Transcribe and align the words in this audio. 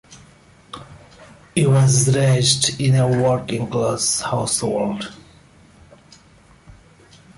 He 1.53 1.67
was 1.67 2.15
raised 2.15 2.81
in 2.81 2.95
a 2.95 3.07
working-class 3.07 4.21
household. 4.21 5.13